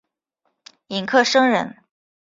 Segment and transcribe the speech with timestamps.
[0.87, 1.77] 尹克升人。